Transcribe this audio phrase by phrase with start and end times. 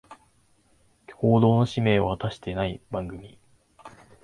[1.13, 3.37] 報道の使命を果たしてない番組